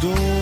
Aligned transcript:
dor. 0.00 0.39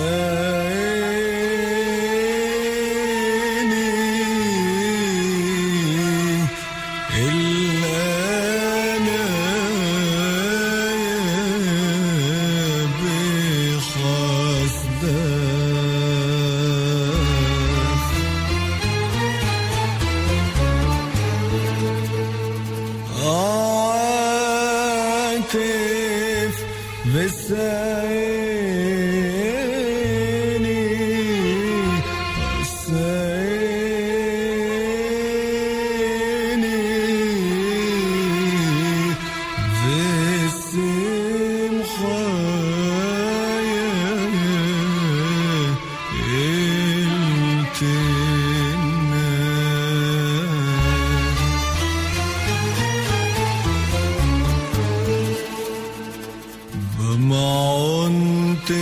Yeah. 0.00 0.49
Monte 57.18 58.74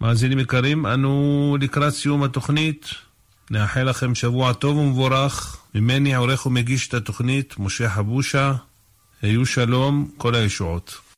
מאזינים 0.00 0.38
יקרים, 0.38 0.86
אנו 0.86 1.56
לקראת 1.60 1.92
סיום 1.92 2.22
התוכנית. 2.22 2.86
נאחל 3.50 3.82
לכם 3.82 4.14
שבוע 4.14 4.52
טוב 4.52 4.76
ומבורך. 4.76 5.56
ממני 5.74 6.14
עורך 6.14 6.46
ומגיש 6.46 6.88
את 6.88 6.94
התוכנית, 6.94 7.54
משה 7.58 7.90
חבושה. 7.90 8.52
היו 9.22 9.46
שלום, 9.46 10.10
כל 10.16 10.34
הישועות. 10.34 11.09